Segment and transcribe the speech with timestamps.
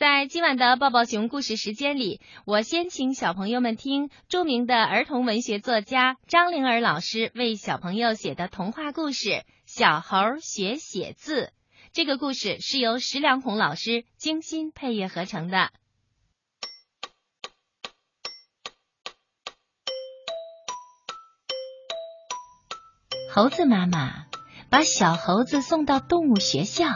[0.00, 9.28] 在今晚的抱抱熊故事时间里，我先请小朋友们听著名的儿童文学作家张灵儿老师为小朋友写的童话故事
[9.66, 11.42] 《小猴学写字》。
[11.92, 15.70] 这个故事是由石良红老师精心配乐合成的。
[23.34, 24.24] 猴子妈妈
[24.70, 26.86] 把小猴子送到动物学校。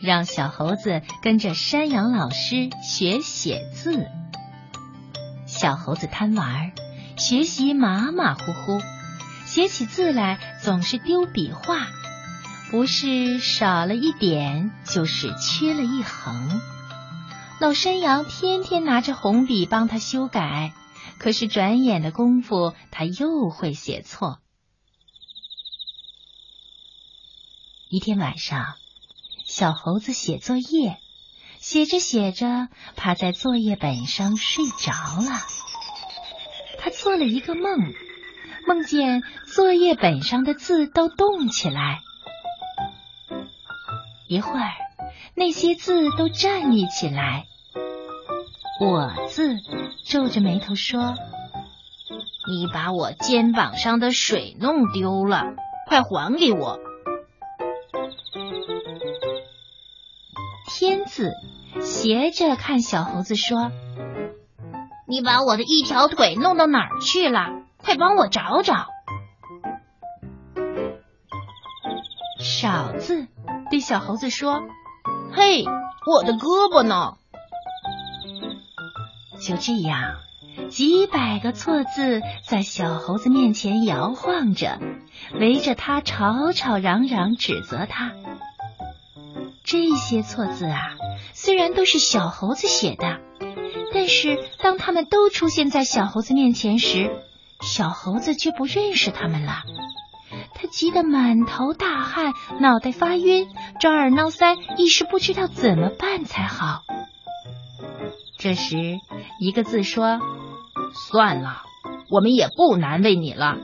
[0.00, 4.06] 让小猴子跟着山羊老师学写字。
[5.46, 6.72] 小猴子贪玩，
[7.16, 8.80] 学习马马虎虎，
[9.44, 11.88] 写起字来总是丢笔画，
[12.70, 16.60] 不是少了一点，就是缺了一横。
[17.58, 20.72] 老山羊天天拿着红笔帮他修改，
[21.18, 24.38] 可是转眼的功夫，他又会写错。
[27.90, 28.76] 一天晚上。
[29.50, 31.00] 小猴子写作业，
[31.58, 35.40] 写着写着，趴在作业本上睡着了。
[36.78, 37.92] 他做了一个梦，
[38.68, 41.98] 梦见作业本上的字都动起来。
[44.28, 44.70] 一会儿，
[45.34, 47.46] 那些字都站立起来。
[48.80, 49.56] 我字
[50.04, 51.16] 皱着眉头说
[52.48, 55.42] ：“你把我肩膀上的水弄丢了，
[55.88, 56.78] 快还给我。”
[60.80, 61.34] 天字
[61.82, 63.70] 斜着看小猴子说
[65.06, 67.50] ：“你把我的一条腿弄到哪儿去了？
[67.76, 68.86] 快帮我找找。”
[72.40, 73.26] 少字
[73.70, 74.62] 对小猴子说
[75.36, 75.66] ：“嘿，
[76.10, 77.18] 我的胳膊呢？”
[79.38, 80.14] 就这样，
[80.70, 84.78] 几百个错字在小猴子面前摇晃着，
[85.38, 88.12] 围着他吵吵嚷嚷，指责他。
[89.70, 90.96] 这些错字啊，
[91.32, 93.20] 虽然都是小猴子写的，
[93.94, 97.22] 但是当他们都出现在小猴子面前时，
[97.60, 99.62] 小猴子却不认识他们了。
[100.56, 103.46] 他急得满头大汗，脑袋发晕，
[103.78, 106.82] 抓耳挠腮，一时不知道怎么办才好。
[108.38, 108.98] 这时，
[109.38, 110.18] 一个字说
[111.12, 111.62] ：“算了，
[112.10, 113.58] 我们也不难为你了，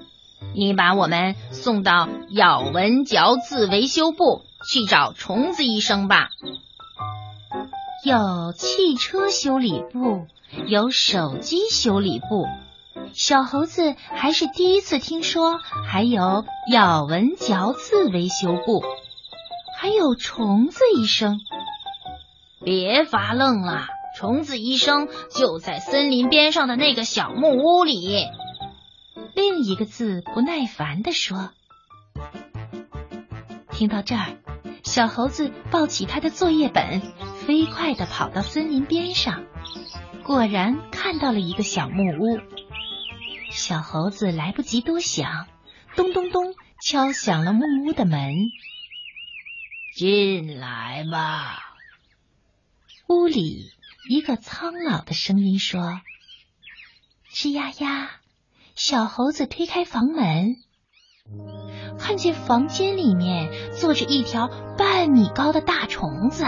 [0.55, 6.31] 你把我们送到咬文嚼字维修部。”去找虫子医生吧。
[8.05, 10.27] 有汽车修理部，
[10.67, 12.47] 有手机修理部。
[13.13, 18.83] 小猴子还是第一次听说，还有咬文嚼字维修部，
[19.79, 21.41] 还有虫子医生。
[22.65, 28.27] 别发愣了，虫子医生就在森林边上的那个小木屋里。
[29.35, 31.51] 另一个字不耐烦地说。
[33.71, 34.46] 听到这儿。
[34.97, 37.03] 小猴子抱起他的作业本，
[37.45, 39.45] 飞快地跑到森林边上，
[40.25, 42.41] 果然看到了一个小木屋。
[43.51, 45.49] 小猴子来不及多想，
[45.97, 48.37] 咚咚咚敲响了木屋的门。
[49.95, 51.77] 进来吧。
[53.07, 53.71] 屋里
[54.09, 56.01] 一个苍老的声音说
[57.31, 58.13] ：“吱呀呀。”
[58.75, 60.57] 小猴子推开房门。
[61.99, 66.45] 看见房间里面坐着一条半米高的大虫子，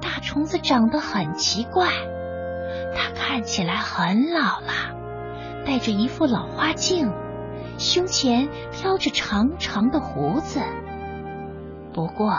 [0.00, 1.88] 大虫子长得很奇怪，
[2.94, 7.12] 它看起来很老了，戴着一副老花镜，
[7.78, 10.60] 胸前飘着长长的胡子。
[11.92, 12.38] 不过，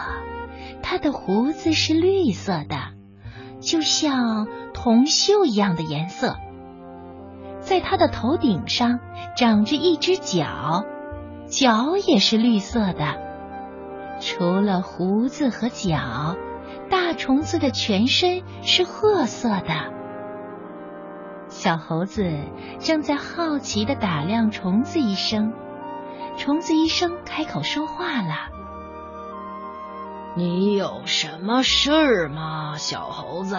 [0.82, 2.78] 它的胡子是绿色的，
[3.60, 6.38] 就像铜锈一样的颜色。
[7.60, 9.00] 在它的头顶上
[9.36, 10.86] 长着一只脚。
[11.52, 13.20] 脚也是绿色的，
[14.22, 16.38] 除了胡子和脚，
[16.90, 19.92] 大虫子的全身是褐色的。
[21.50, 22.24] 小猴子
[22.80, 25.52] 正在好奇的打量虫子医生，
[26.38, 28.34] 虫子医生开口说话了
[30.38, 33.58] ：“你有什么事儿吗，小猴子？”“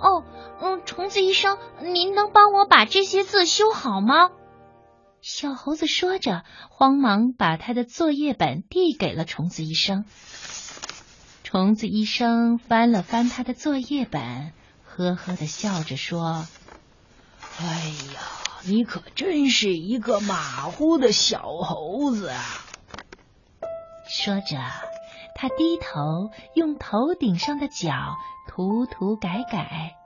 [0.00, 0.24] 哦，
[0.62, 4.30] 嗯，虫子医生，您能帮我把这些字修好吗？”
[5.20, 10.04] 小猴子说着，慌忙把他的作业本递给了虫子医生。
[11.42, 14.52] 虫子医生翻了翻他的作业本，
[14.84, 16.46] 呵呵的笑着说
[17.60, 17.64] ：“哎
[18.14, 18.20] 呀，
[18.64, 22.42] 你可真是一个马虎的小猴子啊！”
[24.08, 24.56] 说着，
[25.34, 28.16] 他低头用头顶上的角
[28.46, 29.96] 涂涂改改，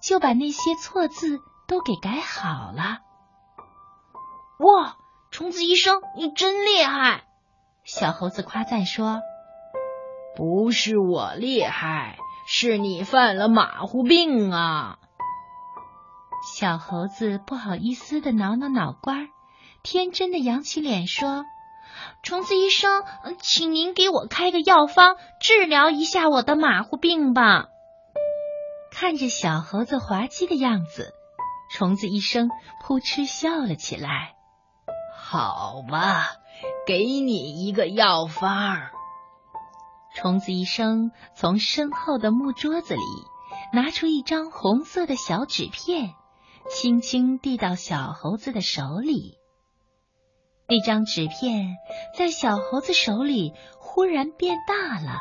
[0.00, 3.00] 就把那些错字都给改好了。
[4.58, 4.96] 哇，
[5.30, 7.24] 虫子医生，你真厉害！
[7.84, 9.20] 小猴子夸赞说
[10.36, 12.18] ：“不是我厉害，
[12.48, 14.98] 是你犯了马虎病啊！
[16.56, 19.14] 小猴子不好意思的挠挠脑瓜，
[19.84, 21.44] 天真的扬起脸说
[22.24, 23.04] ：“虫子医生，
[23.38, 27.66] 请您给我开个药方，治疗一下我的马虎病吧。”
[28.90, 31.14] 看着小猴子滑稽的样子，
[31.70, 32.50] 虫子医生
[32.82, 34.34] 扑哧笑了起来。
[35.30, 36.30] 好吧，
[36.86, 38.78] 给你一个药方。
[40.14, 43.02] 虫子医生从身后的木桌子里
[43.74, 46.14] 拿出一张红色的小纸片，
[46.70, 49.36] 轻轻递到小猴子的手里。
[50.66, 51.76] 那张纸片
[52.16, 55.20] 在小猴子手里忽然变大了。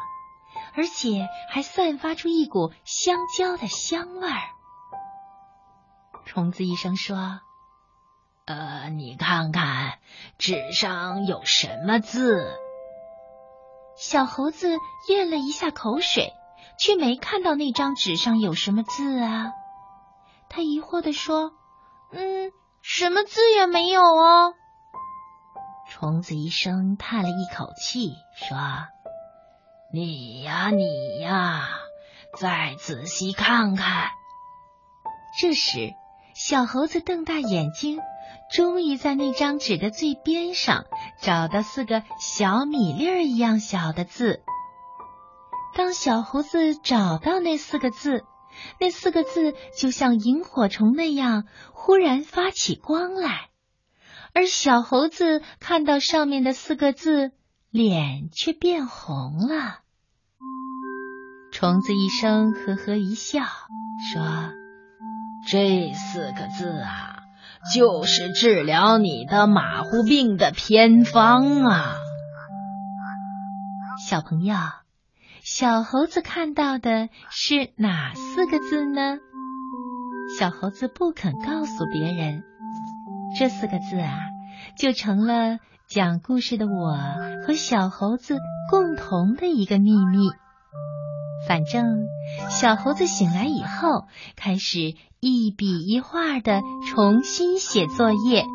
[0.74, 4.42] 而且还散发出一股香蕉的香味儿。
[6.26, 7.40] 虫子医生说
[8.48, 10.00] ：“呃，你看看
[10.38, 12.58] 纸上有什么字？”
[14.00, 14.78] 小猴子
[15.10, 16.34] 咽了一下口水，
[16.80, 19.52] 却没看到那张纸上有什么字啊。
[20.50, 21.52] 他疑惑的说
[22.14, 22.52] ：“嗯，
[22.82, 24.54] 什么字也没有哦。”
[25.92, 28.58] 虫子医生叹了一口气说。
[29.92, 31.68] 你呀，你呀，
[32.38, 34.12] 再仔细看看。
[35.40, 35.94] 这时，
[36.40, 38.00] 小猴子瞪大眼睛，
[38.54, 40.86] 终于在那张纸的最边上
[41.20, 44.42] 找到四个小米粒儿一样小的字。
[45.76, 48.24] 当小猴子找到那四个字，
[48.80, 53.50] 那四个字就像萤火虫那样忽然发起光来，
[54.34, 57.32] 而小猴子看到上面的四个字。
[57.70, 59.82] 脸却变红了。
[61.52, 63.42] 虫子医生呵呵一笑，
[64.14, 64.24] 说
[65.50, 67.24] ：“这四个字啊，
[67.74, 71.96] 就是治疗你的马虎病的偏方啊。”
[74.06, 74.56] 小朋友，
[75.44, 79.18] 小猴子看到的是哪四个字呢？
[80.38, 82.44] 小猴子不肯告诉别人，
[83.40, 84.20] 这四个字啊，
[84.78, 85.60] 就成了。
[85.88, 86.98] 讲故事的我
[87.46, 88.38] 和小猴子
[88.70, 90.28] 共同的一个秘密。
[91.46, 92.08] 反正
[92.50, 98.46] 小猴子醒来以后，开始一笔一画的重新写作业，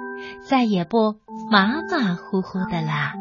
[0.48, 1.16] 再也不
[1.50, 3.14] 马马虎虎的啦。